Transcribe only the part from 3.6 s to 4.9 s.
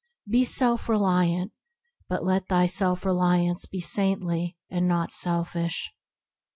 be saintly and